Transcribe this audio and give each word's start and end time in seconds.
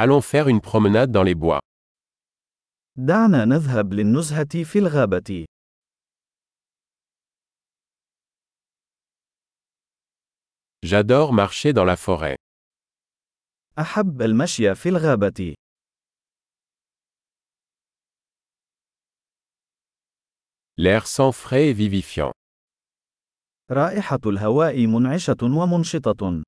Allons 0.00 0.20
faire 0.20 0.46
une 0.46 0.60
promenade 0.60 1.10
dans 1.10 1.24
les 1.24 1.34
bois. 1.34 1.58
دعنا 2.96 3.44
نذهب 3.44 3.92
للنزهة 3.94 4.64
في 4.64 4.78
الغابة. 4.78 5.46
J'adore 10.84 11.32
marcher 11.32 11.72
dans 11.72 11.84
la 11.84 11.96
forêt. 11.96 12.36
أحب 13.78 14.22
المشي 14.22 14.74
في 14.74 14.88
الغابة. 14.88 15.54
L'air 20.76 21.06
sent 21.08 21.32
frais 21.32 21.70
et 21.70 21.74
vivifiant. 21.74 22.30
رائحة 23.70 24.18
الهواء 24.26 24.86
منعشة 24.86 25.36
ومنشطة. 25.42 26.47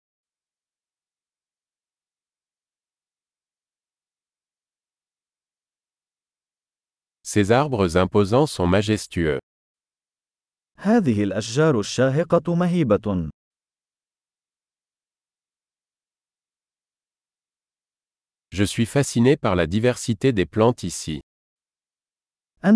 Ces 7.33 7.47
arbres 7.53 7.95
imposants 7.95 8.45
sont 8.45 8.67
majestueux. 8.67 9.39
Je 18.53 18.63
suis 18.65 18.85
fasciné 18.85 19.37
par 19.37 19.55
la 19.55 19.65
diversité 19.65 20.33
des 20.33 20.45
plantes 20.45 20.83
ici. 20.83 21.21
Les 22.63 22.73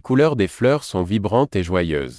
couleurs 0.00 0.36
des 0.36 0.46
fleurs 0.46 0.84
sont 0.84 1.02
vibrantes 1.02 1.56
et 1.56 1.64
joyeuses. 1.64 2.18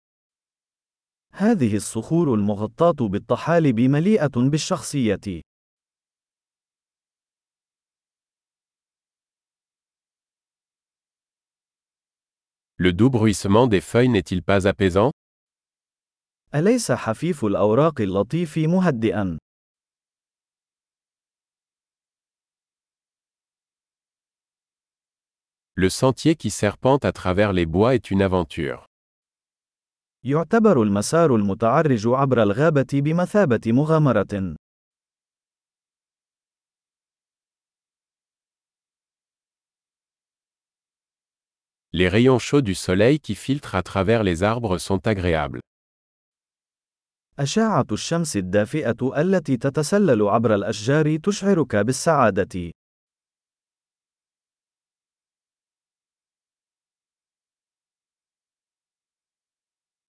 هذه 1.33 1.75
الصخور 1.75 2.33
المغطاة 2.33 2.91
بالطحالب 2.91 3.79
مليئة 3.79 4.31
بالشخصية. 4.49 5.41
Le 12.77 12.91
doux 12.93 13.09
bruissement 13.11 13.67
des 13.67 13.79
feuilles 13.79 14.09
n'est-il 14.09 14.43
pas 14.43 14.67
apaisant 14.67 15.11
أليس 16.55 16.91
حفيف 16.91 17.45
الأوراق 17.45 18.01
اللطيف 18.01 18.57
مهدئا؟ 18.57 19.37
Le 25.77 25.89
sentier 25.89 26.35
qui 26.35 26.49
serpente 26.51 27.05
à 27.05 27.11
travers 27.13 27.53
les 27.53 27.65
bois 27.65 27.95
est 27.95 28.11
une 28.11 28.21
aventure. 28.21 28.85
يعتبر 30.23 30.83
المسار 30.83 31.35
المتعرج 31.35 32.07
عبر 32.07 32.43
الغابة 32.43 32.87
بمثابة 32.93 33.59
مغامرة. 33.67 34.55
Les 41.93 42.07
rayons 42.07 42.37
chauds 42.39 42.61
du 42.61 42.75
soleil 42.75 43.19
qui 43.19 43.33
filtrent 43.33 43.73
à 43.73 43.81
travers 43.81 44.21
les 44.23 44.43
arbres 44.43 44.77
sont 44.77 45.07
agréables. 45.07 45.59
أشعة 47.39 47.85
الشمس 47.91 48.37
الدافئة 48.37 49.21
التي 49.21 49.57
تتسلل 49.57 50.21
عبر 50.21 50.55
الأشجار 50.55 51.15
تشعرك 51.17 51.75
بالسعادة. 51.75 52.71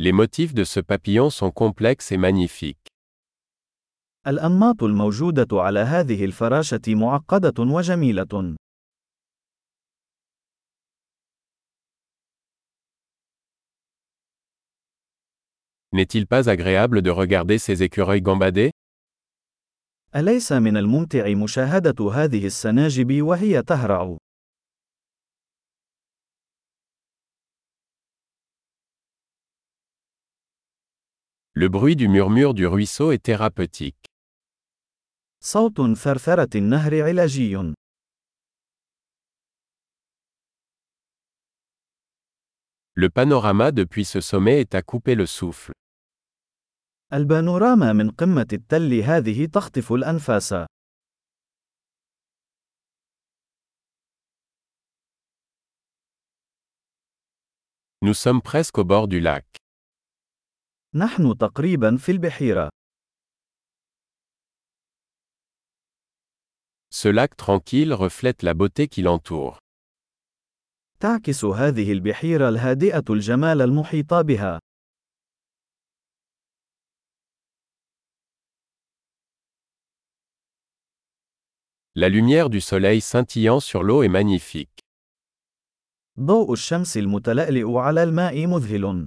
Les 0.00 0.10
motifs 0.10 0.54
de 0.54 0.64
ce 0.64 0.80
papillon 0.80 1.30
sont 1.30 1.52
complexes 1.52 2.10
et 2.12 2.16
magnifiques. 2.16 2.88
الأنماط 4.26 4.82
الموجودة 4.82 5.62
على 5.62 5.80
هذه 5.80 6.24
الفراشة 6.24 6.80
معقدة 6.88 7.60
وجميلة. 7.62 8.56
N'est-il 15.92 16.26
pas 16.26 16.48
agréable 16.48 17.00
de 17.00 17.10
regarder 17.10 17.58
ces 17.58 17.82
écureuils 17.84 18.20
gambadés 18.22 18.70
أليس 20.16 20.52
من 20.52 20.76
الممتع 20.76 21.34
مشاهدة 21.34 22.12
هذه 22.12 22.46
السناجب 22.46 23.22
وهي 23.22 23.62
تهرع؟ 23.62 24.16
Le 31.56 31.68
bruit 31.68 31.94
du 31.94 32.08
murmure 32.08 32.52
du 32.52 32.66
ruisseau 32.66 33.12
est 33.12 33.22
thérapeutique. 33.22 34.06
Le 35.40 35.66
panorama 43.08 43.70
depuis 43.70 44.04
ce 44.04 44.20
sommet 44.20 44.58
est 44.60 44.74
à 44.74 44.82
couper 44.82 45.14
le 45.14 45.26
souffle. 45.26 45.70
Nous 58.02 58.14
sommes 58.14 58.42
presque 58.42 58.78
au 58.78 58.84
bord 58.84 59.06
du 59.06 59.20
lac. 59.20 59.44
نحن 60.96 61.36
تقريبا 61.40 61.96
في 61.96 62.12
البحيرة. 62.12 62.70
Ce 66.94 67.08
lac 67.08 67.34
tranquille 67.36 67.92
reflète 67.92 68.42
la 68.44 68.54
beauté 68.54 68.86
qui 68.88 69.02
l'entoure. 69.02 69.58
تعكس 71.00 71.44
هذه 71.44 71.92
البحيرة 71.92 72.48
الهادئة 72.48 73.04
الجمال 73.10 73.62
المحيط 73.62 74.14
بها. 74.14 74.60
La 81.96 82.08
lumière 82.08 82.48
du 82.48 82.60
soleil 82.60 83.00
scintillant 83.00 83.58
sur 83.58 83.82
l'eau 83.82 84.04
est 84.04 84.08
magnifique. 84.18 84.78
ضوء 86.20 86.52
الشمس 86.52 86.96
المتلألئ 86.96 87.62
على 87.72 88.02
الماء 88.02 88.46
مذهل. 88.46 89.06